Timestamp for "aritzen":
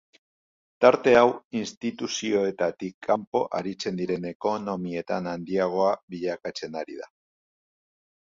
3.59-4.01